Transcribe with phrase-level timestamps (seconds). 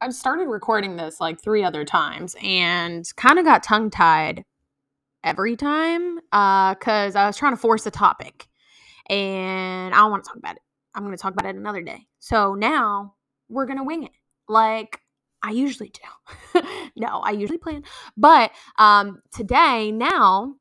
[0.00, 4.44] I started recording this like three other times and kind of got tongue tied
[5.22, 8.48] every time because uh, I was trying to force a topic
[9.10, 10.62] and I don't want to talk about it.
[10.94, 12.06] I'm going to talk about it another day.
[12.18, 13.14] So now
[13.50, 14.12] we're going to wing it
[14.48, 15.00] like
[15.42, 16.62] I usually do.
[16.96, 17.82] no, I usually plan.
[18.16, 20.54] But um, today, now,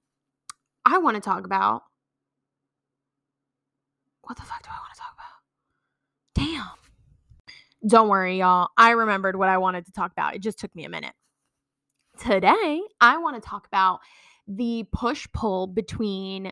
[0.86, 1.84] I want to talk about
[4.22, 6.46] what the fuck do I want to talk about?
[6.46, 6.79] Damn.
[7.88, 8.70] Don't worry, y'all.
[8.78, 10.36] I remembered what I wanted to talk about.
[10.36, 11.14] It just took me a minute.
[12.20, 14.00] Today, I want to talk about
[14.48, 16.52] the push pull between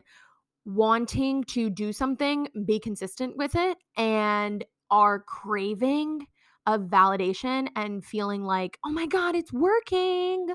[0.64, 6.26] wanting to do something, be consistent with it, and our craving
[6.66, 10.48] of validation and feeling like, oh my God, it's working.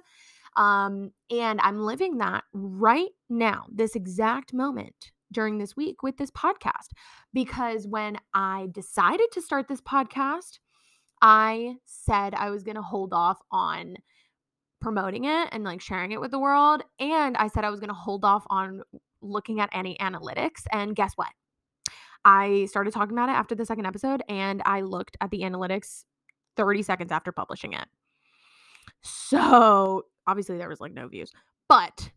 [0.55, 6.31] Um, and I'm living that right now, this exact moment during this week with this
[6.31, 6.91] podcast.
[7.33, 10.59] Because when I decided to start this podcast,
[11.21, 13.95] I said I was going to hold off on
[14.81, 16.83] promoting it and like sharing it with the world.
[16.99, 18.81] And I said I was going to hold off on
[19.21, 20.65] looking at any analytics.
[20.71, 21.29] And guess what?
[22.25, 26.03] I started talking about it after the second episode and I looked at the analytics
[26.55, 27.85] 30 seconds after publishing it.
[29.01, 31.31] So obviously there was like no views,
[31.67, 32.11] but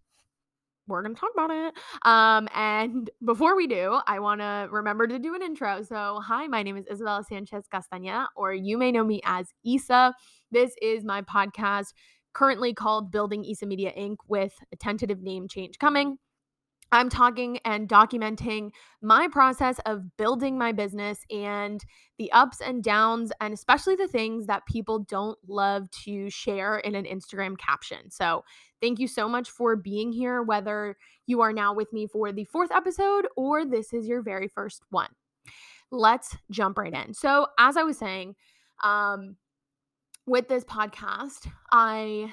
[0.86, 1.74] we're going to talk about it.
[2.04, 5.82] Um, and before we do, I want to remember to do an intro.
[5.82, 10.14] So, hi, my name is Isabella Sanchez Castaña, or you may know me as Isa.
[10.50, 11.92] This is my podcast,
[12.32, 16.18] currently called Building Isa Media Inc., with a tentative name change coming.
[16.92, 18.70] I'm talking and documenting
[19.02, 21.84] my process of building my business and
[22.18, 26.94] the ups and downs, and especially the things that people don't love to share in
[26.94, 28.10] an Instagram caption.
[28.10, 28.44] So,
[28.80, 32.44] thank you so much for being here, whether you are now with me for the
[32.44, 35.10] fourth episode or this is your very first one.
[35.90, 37.14] Let's jump right in.
[37.14, 38.36] So, as I was saying,
[38.82, 39.36] um,
[40.26, 42.32] with this podcast, I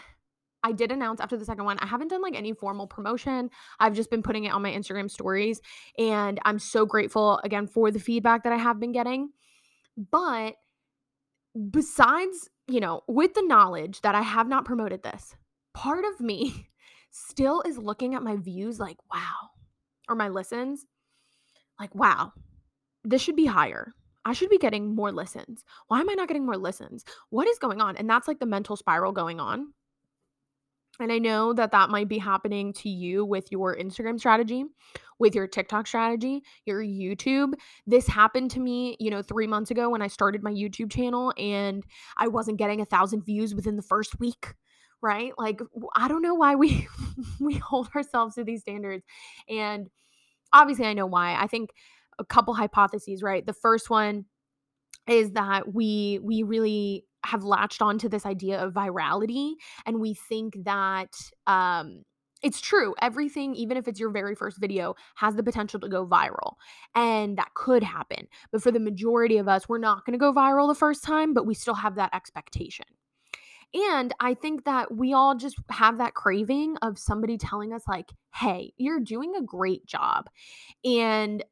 [0.64, 3.50] I did announce after the second one, I haven't done like any formal promotion.
[3.80, 5.62] I've just been putting it on my Instagram stories.
[5.97, 9.29] And I'm so grateful again for the feedback that I have been getting.
[9.97, 10.56] But
[11.69, 15.35] besides, you know, with the knowledge that I have not promoted this,
[15.73, 16.69] part of me
[17.12, 19.50] still is looking at my views like, wow,
[20.07, 20.85] or my listens
[21.79, 22.31] like, wow,
[23.03, 23.94] this should be higher.
[24.25, 25.66] I should be getting more listens.
[25.88, 27.03] Why am I not getting more listens?
[27.29, 27.97] What is going on?
[27.97, 29.73] And that's like the mental spiral going on
[30.99, 34.65] and I know that that might be happening to you with your Instagram strategy,
[35.19, 37.53] with your TikTok strategy, your YouTube.
[37.87, 41.33] This happened to me, you know, three months ago when I started my YouTube channel
[41.37, 41.83] and
[42.17, 44.53] I wasn't getting a thousand views within the first week.
[45.01, 45.33] Right?
[45.37, 45.59] Like,
[45.97, 46.87] I don't know why we
[47.39, 49.03] we hold ourselves to these standards.
[49.49, 49.89] And
[50.53, 51.35] obviously I know why.
[51.35, 51.71] I think
[52.19, 53.45] a couple hypotheses, right?
[53.45, 54.25] The first one
[55.07, 59.53] is that we we really have latched onto this idea of virality
[59.85, 61.16] and we think that
[61.47, 62.03] um
[62.44, 62.94] it's true.
[63.01, 66.56] Everything, even if it's your very first video, has the potential to go viral.
[66.94, 68.28] And that could happen.
[68.51, 71.34] But for the majority of us, we're not going to go viral the first time,
[71.34, 72.85] but we still have that expectation.
[73.73, 78.11] And I think that we all just have that craving of somebody telling us, like,
[78.35, 80.29] hey, you're doing a great job.
[80.85, 81.44] And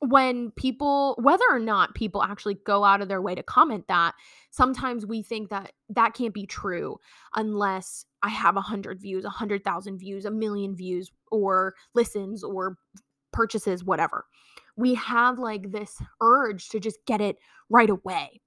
[0.00, 4.14] when people whether or not people actually go out of their way to comment that
[4.50, 6.98] sometimes we think that that can't be true
[7.34, 12.44] unless i have a hundred views a hundred thousand views a million views or listens
[12.44, 12.76] or
[13.36, 14.24] purchases whatever.
[14.76, 17.36] We have like this urge to just get it
[17.70, 18.40] right away.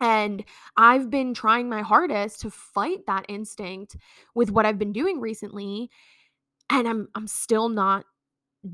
[0.00, 0.44] And
[0.76, 3.96] I've been trying my hardest to fight that instinct
[4.34, 5.90] with what I've been doing recently
[6.68, 8.04] and I'm I'm still not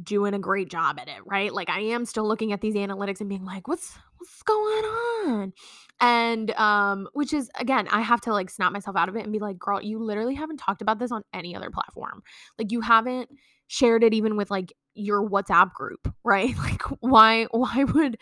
[0.03, 1.53] doing a great job at it, right?
[1.53, 5.53] Like I am still looking at these analytics and being like, what's what's going on?
[6.00, 9.32] And um which is again, I have to like snap myself out of it and
[9.32, 12.22] be like, girl, you literally haven't talked about this on any other platform.
[12.58, 13.30] Like you haven't
[13.66, 16.56] shared it even with like your WhatsApp group, right?
[16.56, 18.19] Like why why would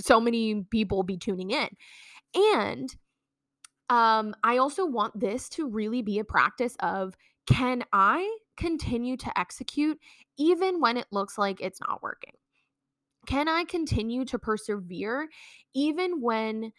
[0.00, 1.68] so many people be tuning in?
[2.34, 2.94] And
[3.88, 7.14] um I also want this to really be a practice of
[7.46, 9.98] can I continue to execute
[10.38, 12.34] even when it looks like it's not working?
[13.26, 15.28] Can I continue to persevere
[15.74, 16.72] even when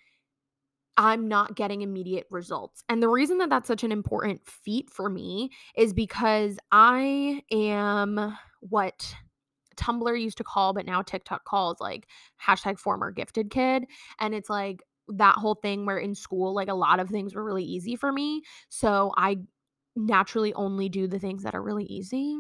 [0.98, 2.84] I'm not getting immediate results?
[2.88, 8.38] And the reason that that's such an important feat for me is because I am
[8.60, 9.14] what
[9.78, 12.08] Tumblr used to call, but now TikTok calls like
[12.44, 13.86] hashtag former gifted kid.
[14.20, 17.44] And it's like that whole thing where in school, like a lot of things were
[17.44, 18.44] really easy for me.
[18.70, 19.38] So I
[19.96, 22.38] naturally only do the things that are really easy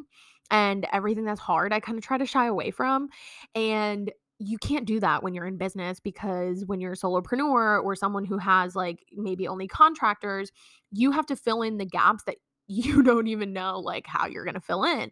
[0.49, 3.09] and everything that's hard I kind of try to shy away from
[3.55, 4.11] and
[4.43, 8.25] you can't do that when you're in business because when you're a solopreneur or someone
[8.25, 10.51] who has like maybe only contractors,
[10.91, 12.37] you have to fill in the gaps that
[12.67, 15.11] you don't even know like how you're going to fill in.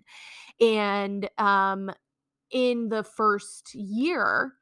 [0.61, 1.91] And um
[2.51, 4.53] in the first year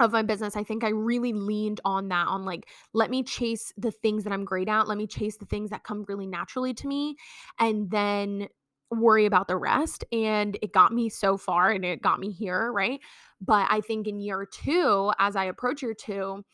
[0.00, 3.72] of my business, I think I really leaned on that on like, let me chase
[3.76, 4.88] the things that I'm great at.
[4.88, 7.16] Let me chase the things that come really naturally to me.
[7.58, 8.48] And then
[8.90, 10.04] worry about the rest.
[10.12, 12.72] And it got me so far and it got me here.
[12.72, 13.00] Right.
[13.40, 16.44] But I think in year two, as I approach year two,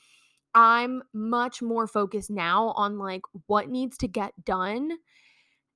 [0.54, 4.92] I'm much more focused now on like what needs to get done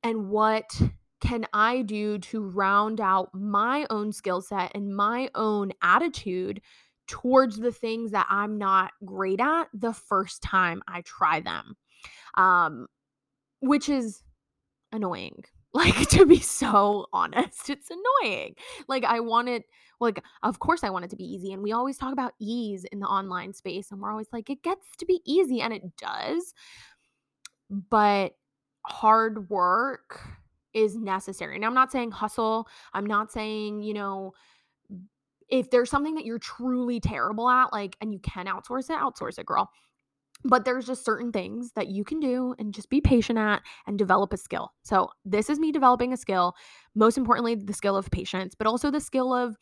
[0.02, 0.64] and what
[1.20, 6.62] can I do to round out my own skill set and my own attitude
[7.10, 11.76] towards the things that I'm not great at the first time I try them.
[12.36, 12.86] Um,
[13.60, 14.22] which is
[14.92, 15.44] annoying.
[15.72, 18.56] Like to be so honest, it's annoying.
[18.88, 19.66] Like I want it
[20.00, 22.84] like of course I want it to be easy and we always talk about ease
[22.90, 25.96] in the online space and we're always like it gets to be easy and it
[25.96, 26.54] does.
[27.70, 28.32] But
[28.84, 30.20] hard work
[30.74, 31.54] is necessary.
[31.54, 32.66] And I'm not saying hustle.
[32.92, 34.34] I'm not saying, you know,
[35.50, 39.38] if there's something that you're truly terrible at, like, and you can outsource it, outsource
[39.38, 39.70] it, girl.
[40.42, 43.98] But there's just certain things that you can do and just be patient at and
[43.98, 44.72] develop a skill.
[44.84, 46.54] So, this is me developing a skill.
[46.94, 49.56] Most importantly, the skill of patience, but also the skill of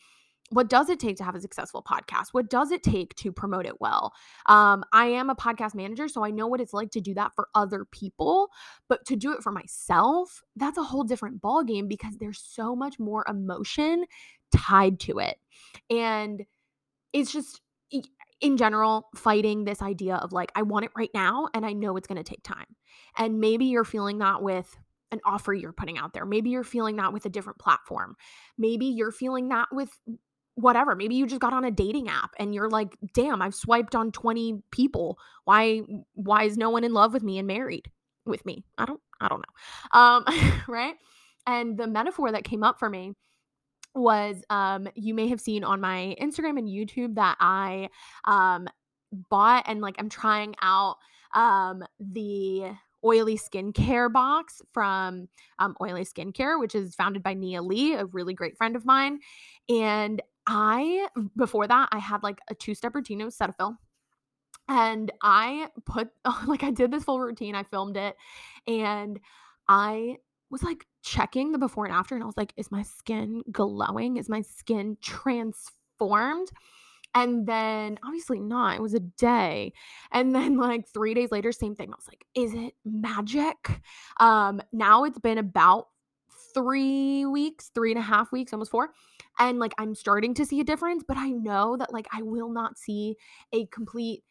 [0.50, 3.67] what does it take to have a successful podcast what does it take to promote
[3.67, 4.12] it well
[4.46, 7.32] um, i am a podcast manager so i know what it's like to do that
[7.34, 8.49] for other people
[8.88, 12.75] but to do it for myself that's a whole different ball game because there's so
[12.75, 14.05] much more emotion
[14.55, 15.37] tied to it.
[15.91, 16.45] And
[17.12, 17.61] it's just
[18.41, 21.97] in general fighting this idea of like i want it right now and i know
[21.97, 22.67] it's going to take time.
[23.17, 24.77] And maybe you're feeling that with
[25.11, 26.27] an offer you're putting out there.
[26.27, 28.15] Maybe you're feeling that with a different platform.
[28.59, 29.91] Maybe you're feeling that with
[30.55, 30.94] whatever.
[30.94, 34.12] Maybe you just got on a dating app and you're like damn i've swiped on
[34.12, 35.19] 20 people.
[35.44, 35.83] Why
[36.15, 37.91] why is no one in love with me and married
[38.27, 38.65] with me?
[38.77, 39.99] I don't i don't know.
[39.99, 40.25] Um
[40.69, 40.94] right?
[41.47, 43.15] And the metaphor that came up for me
[43.99, 47.89] was um you may have seen on my instagram and youtube that i
[48.25, 48.69] um
[49.31, 50.97] bought and like i'm trying out
[51.35, 52.71] um the
[53.05, 55.29] Oilee skincare box from
[55.59, 59.21] um, Oilee Skincare, which is founded by Nia Lee, a really great friend of mine.
[59.69, 63.21] And I before that I had like a two step routine.
[63.21, 63.77] of Cetaphil.
[64.69, 66.09] And I put
[66.47, 67.55] like I did this full routine.
[67.55, 68.17] I filmed it,
[68.67, 69.21] and
[69.69, 70.17] I
[70.50, 74.17] was like checking the before and after, and I was like, is my skin glowing?
[74.17, 76.49] Is my skin transformed?
[77.15, 78.77] And then obviously not.
[78.77, 79.73] It was a day.
[80.12, 81.89] And then like 3 days later same thing.
[81.89, 83.81] I was like, is it magic?
[84.21, 85.89] Um now it's been about
[86.55, 88.91] 3 weeks, three and a half weeks, almost 4
[89.39, 92.51] and like I'm starting to see a difference, but I know that like I will
[92.51, 93.17] not see
[93.53, 94.25] a complete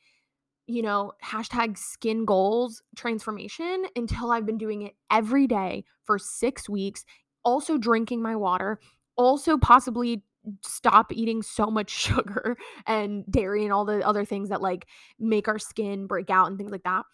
[0.67, 6.69] you know, hashtag skin goals transformation until I've been doing it every day for six
[6.69, 7.05] weeks,
[7.43, 8.79] also drinking my water,
[9.15, 10.23] also possibly
[10.63, 14.87] stop eating so much sugar and dairy and all the other things that like
[15.19, 17.05] make our skin break out and things like that.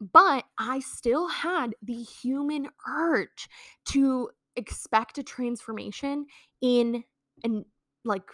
[0.00, 3.48] But I still had the human urge
[3.86, 6.26] to expect a transformation
[6.60, 7.02] in
[7.42, 7.64] and
[8.04, 8.24] like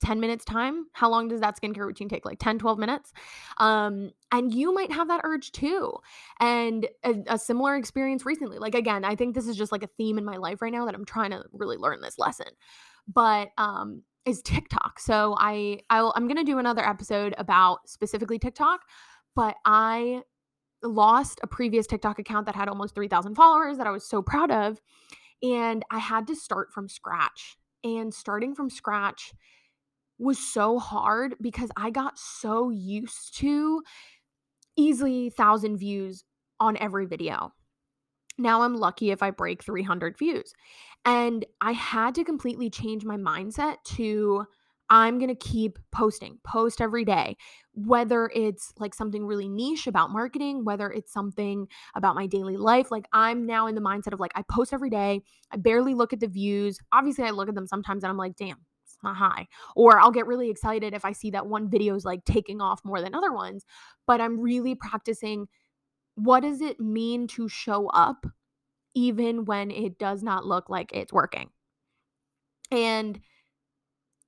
[0.00, 2.24] 10 minutes time how long does that skincare routine take?
[2.24, 3.12] Like 10 12 minutes?
[3.58, 5.92] Um and you might have that urge too.
[6.38, 8.58] And a, a, similar experience recently.
[8.58, 10.86] Like again i think this is just like a theme in my life right now
[10.86, 12.48] that i'm trying to really learn this lesson.
[13.06, 15.00] But um is tiktok.
[15.00, 18.80] So i I'll, i'm gonna do another episode about specifically tiktok
[19.34, 20.22] but i
[20.82, 24.50] lost a previous tiktok account that had almost 3000 followers that i was so proud
[24.50, 24.80] of
[25.42, 27.56] and I had to start from scratch.
[27.82, 29.32] And starting from scratch
[30.20, 33.82] was so hard because I got so used to
[34.76, 36.24] easily 1000 views
[36.60, 37.52] on every video.
[38.38, 40.52] Now I'm lucky if I break 300 views.
[41.04, 44.46] And I had to completely change my mindset to
[44.92, 47.36] I'm going to keep posting, post every day,
[47.74, 52.90] whether it's like something really niche about marketing, whether it's something about my daily life.
[52.90, 55.22] Like I'm now in the mindset of like, I post every day.
[55.52, 56.80] I barely look at the views.
[56.92, 58.58] Obviously, I look at them sometimes and I'm like, damn,
[59.02, 59.46] not high.
[59.76, 62.80] Or I'll get really excited if I see that one video is like taking off
[62.84, 63.64] more than other ones.
[64.06, 65.46] But I'm really practicing
[66.14, 68.26] what does it mean to show up
[68.94, 71.50] even when it does not look like it's working?
[72.70, 73.20] And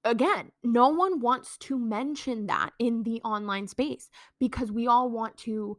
[0.05, 4.11] again, no one wants to mention that in the online space
[4.41, 5.77] because we all want to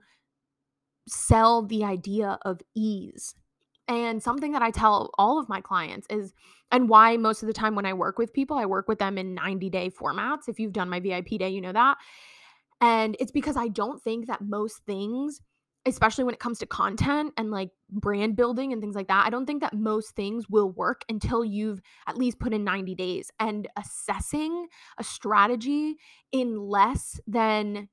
[1.08, 3.36] sell the idea of ease.
[3.88, 6.34] And something that I tell all of my clients is,
[6.72, 9.18] and why most of the time when I work with people, I work with them
[9.18, 10.48] in 90 day formats.
[10.48, 11.98] If you've done my VIP day, you know that.
[12.82, 15.42] And it's because I don't think that most things,
[15.86, 19.30] especially when it comes to content and like brand building and things like that, I
[19.30, 23.32] don't think that most things will work until you've at least put in 90 days.
[23.40, 25.96] And assessing a strategy
[26.32, 27.90] in less than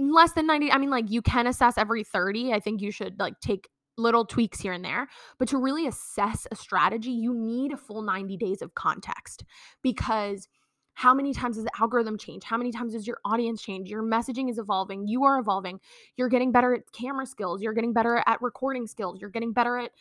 [0.00, 3.18] less than 90 i mean like you can assess every 30 i think you should
[3.18, 7.72] like take little tweaks here and there but to really assess a strategy you need
[7.72, 9.44] a full 90 days of context
[9.82, 10.48] because
[10.94, 12.42] how many times does the algorithm change?
[12.42, 13.88] How many times does your audience change?
[13.88, 15.06] Your messaging is evolving.
[15.06, 15.78] You are evolving.
[16.16, 17.62] You're getting better at camera skills.
[17.62, 19.20] You're getting better at recording skills.
[19.20, 19.92] You're getting better at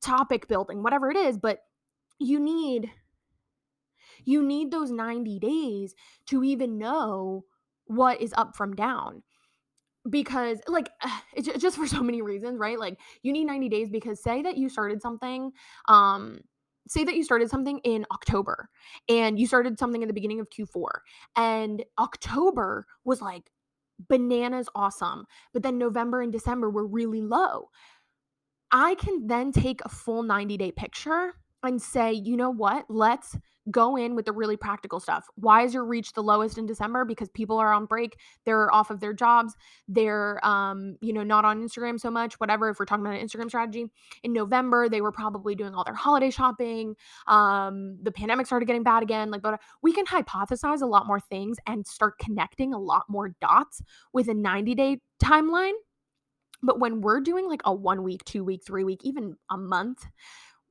[0.00, 1.60] topic building whatever it is but
[2.18, 2.90] you need
[4.24, 5.94] you need those 90 days
[6.26, 7.44] to even know
[7.86, 9.22] what is up from down
[10.10, 10.88] because like
[11.34, 12.78] it's just for so many reasons right?
[12.78, 15.52] Like you need 90 days because say that you started something
[15.88, 16.40] um
[16.88, 18.68] say that you started something in October
[19.08, 20.86] and you started something in the beginning of Q4
[21.36, 23.50] and October was like
[24.08, 27.68] bananas awesome but then November and December were really low.
[28.72, 31.34] I can then take a full 90 day picture
[31.66, 33.36] and say you know what let's
[33.70, 35.26] go in with the really practical stuff.
[35.34, 37.04] Why is your reach the lowest in December?
[37.04, 39.54] Because people are on break, they're off of their jobs,
[39.88, 42.68] they're um, you know, not on Instagram so much, whatever.
[42.68, 43.86] If we're talking about an Instagram strategy.
[44.22, 46.94] In November, they were probably doing all their holiday shopping.
[47.26, 49.30] Um, the pandemic started getting bad again.
[49.30, 53.34] Like, but we can hypothesize a lot more things and start connecting a lot more
[53.40, 53.82] dots
[54.12, 55.72] with a 90-day timeline.
[56.62, 60.06] But when we're doing like a one week, two week, three week, even a month,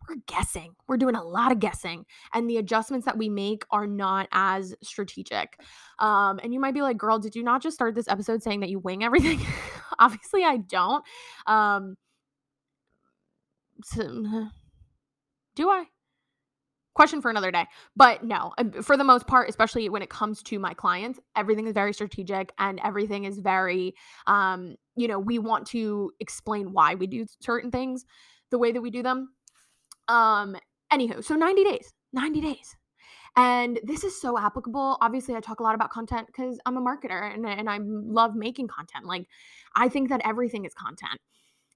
[0.07, 0.75] we're guessing.
[0.87, 4.75] We're doing a lot of guessing, and the adjustments that we make are not as
[4.81, 5.59] strategic.
[5.99, 8.61] Um, and you might be like, "Girl, did you not just start this episode saying
[8.61, 9.39] that you wing everything?"
[9.99, 11.03] Obviously, I don't.
[11.47, 11.97] Um,
[13.83, 14.47] so,
[15.55, 15.85] do I?
[16.93, 17.65] Question for another day.
[17.97, 21.67] But no, um, for the most part, especially when it comes to my clients, everything
[21.67, 23.95] is very strategic and everything is very,
[24.27, 28.05] um, you know, we want to explain why we do certain things
[28.49, 29.29] the way that we do them
[30.07, 30.55] um,
[30.91, 32.75] anywho, so 90 days, 90 days.
[33.37, 34.97] And this is so applicable.
[35.01, 38.33] Obviously, I talk a lot about content because I'm a marketer and, and I love
[38.35, 39.05] making content.
[39.05, 39.27] Like,
[39.75, 41.19] I think that everything is content.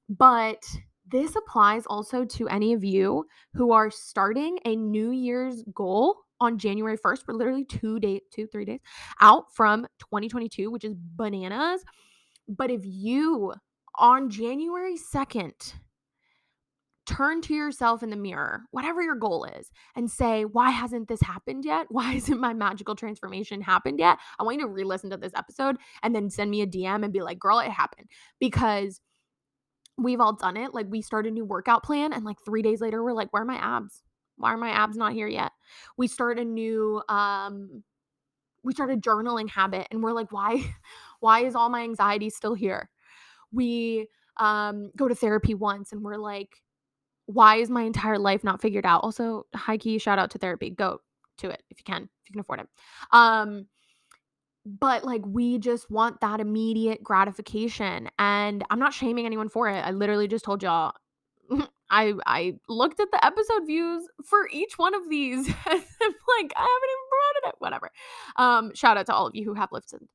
[0.08, 0.64] But
[1.12, 6.58] this applies also to any of you who are starting a New Year's goal on
[6.58, 7.24] January 1st.
[7.28, 8.80] We're literally two days, two, three days
[9.20, 11.84] out from 2022, which is bananas.
[12.48, 13.54] But if you
[13.98, 15.74] on January 2nd
[17.10, 21.22] turn to yourself in the mirror, whatever your goal is, and say, Why hasn't this
[21.22, 21.88] happened yet?
[21.90, 24.20] Why hasn't my magical transformation happened yet?
[24.38, 27.04] I want you to re listen to this episode and then send me a DM
[27.04, 28.08] and be like, Girl, it happened.
[28.40, 29.02] Because
[29.98, 30.74] we've all done it.
[30.74, 33.42] Like, we start a new workout plan, and like three days later, we're like, Where
[33.42, 34.04] are my abs?
[34.38, 35.52] Why are my abs not here yet?
[35.98, 37.84] We start a new, um,
[38.64, 40.64] we start a journaling habit, and we're like, Why,
[41.20, 42.90] why is all my anxiety still here?
[43.52, 46.62] We, um, go to therapy once and we're like,
[47.30, 49.04] why is my entire life not figured out?
[49.04, 50.72] Also, high key shout out to therapy.
[50.72, 51.00] Go
[51.38, 52.68] to it if you can, if you can afford it.
[53.12, 53.68] Um,
[54.66, 58.10] but like we just want that immediate gratification.
[58.18, 59.78] And I'm not shaming anyone for it.
[59.78, 60.94] I literally just told y'all
[61.92, 65.48] I I looked at the episode views for each one of these.
[65.68, 67.56] I'm like, I haven't even promoted it.
[67.60, 67.92] Whatever.
[68.38, 70.10] Um, shout out to all of you who have listened.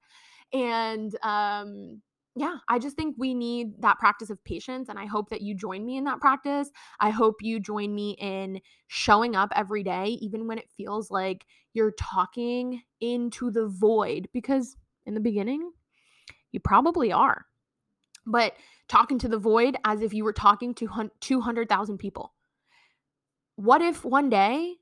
[0.53, 2.03] And um
[2.37, 4.89] yeah, I just think we need that practice of patience.
[4.89, 6.71] And I hope that you join me in that practice.
[6.99, 11.47] I hope you join me in showing up every day, even when it feels like
[11.75, 14.77] you're talking into the void, because
[15.07, 15.71] in the beginning,
[16.51, 17.47] you probably are.
[18.27, 18.55] But
[18.89, 22.33] talking to the void as if you were talking to 200,000 people.
[23.57, 24.75] What if one day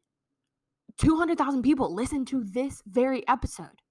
[0.99, 3.83] 200,000 people listen to this very episode?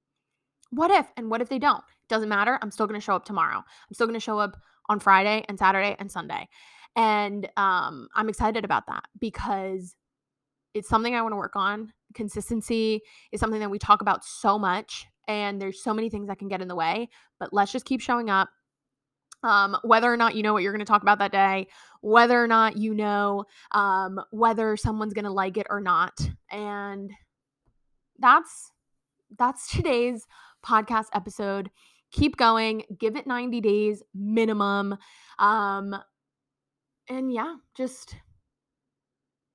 [0.72, 1.06] What if?
[1.18, 1.84] And what if they don't?
[2.12, 2.60] Doesn't matter.
[2.62, 3.56] I'm still going to show up tomorrow.
[3.56, 4.58] I'm still going to show up
[4.90, 6.50] on Friday and Saturday and Sunday.
[6.98, 9.96] And um, I'm excited about that because
[10.74, 11.94] it's something I want to work on.
[12.14, 13.00] Consistency
[13.32, 16.50] is something that we talk about so much, and there's so many things that can
[16.50, 17.08] get in the way.
[17.40, 18.50] But let's just keep showing up.
[19.42, 21.68] Um, whether or not you know what you're going to talk about that day,
[22.02, 26.20] whether or not you know um, whether someone's going to like it or not,
[26.52, 27.10] and
[28.20, 28.74] that's
[29.38, 30.28] that's today's
[30.64, 31.72] podcast episode
[32.12, 34.98] keep going, give it 90 days minimum.
[35.40, 35.96] Um,
[37.10, 38.16] and yeah, just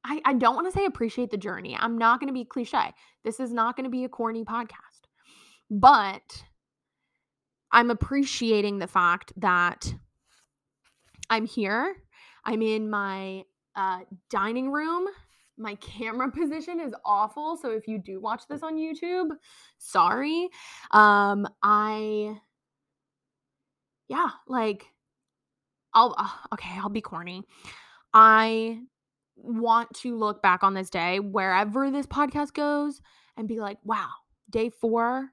[0.05, 1.77] I, I don't want to say appreciate the journey.
[1.79, 2.95] I'm not going to be cliche.
[3.25, 5.09] This is not going to be a corny podcast.
[5.69, 6.45] But
[7.73, 9.93] I'm appreciating the fact that
[11.29, 11.97] I'm here.
[12.45, 13.43] I'm in my
[13.75, 15.07] uh, dining room.
[15.59, 17.57] My camera position is awful.
[17.57, 19.31] So if you do watch this on YouTube,
[19.79, 20.49] sorry.
[20.93, 22.37] Um, I,
[24.09, 24.87] yeah, like,
[25.95, 27.43] I'll, uh, okay, I'll be corny.
[28.13, 28.81] I
[29.37, 33.01] want to look back on this day, wherever this podcast goes,
[33.37, 34.09] and be like, wow,
[34.51, 35.31] day four,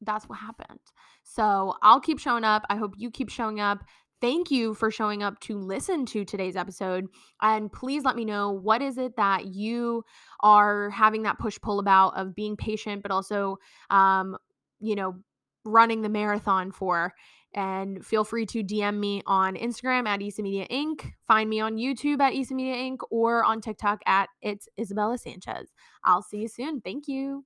[0.00, 0.80] that's what happened.
[1.22, 2.64] So I'll keep showing up.
[2.68, 3.84] I hope you keep showing up.
[4.20, 7.06] Thank you for showing up to listen to today's episode.
[7.40, 10.04] And please let me know what is it that you
[10.40, 13.58] are having that push pull about of being patient, but also,
[13.90, 14.36] um,
[14.78, 15.16] you know,
[15.64, 17.12] running the marathon for.
[17.54, 21.12] And feel free to DM me on Instagram at Isa Media Inc.
[21.26, 22.98] Find me on YouTube at Isa Media Inc.
[23.10, 25.68] or on TikTok at It's Isabella Sanchez.
[26.02, 26.80] I'll see you soon.
[26.80, 27.44] Thank you.